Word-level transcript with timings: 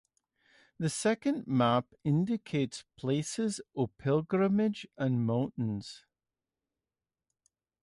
The 0.79 0.89
second 0.89 1.45
map 1.45 1.93
indicates 2.03 2.85
places 2.97 3.61
of 3.77 3.95
pilgrimage, 3.99 4.87
and 4.97 5.23
mountains. 5.27 6.05